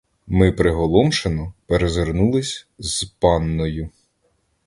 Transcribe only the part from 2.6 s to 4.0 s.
з панною.